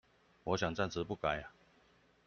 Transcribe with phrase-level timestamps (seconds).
[0.45, 1.45] 我想暫時不改